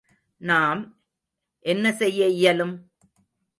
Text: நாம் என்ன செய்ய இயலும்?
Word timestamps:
நாம் 0.41 0.81
என்ன 1.65 1.91
செய்ய 1.91 2.27
இயலும்? 2.27 2.75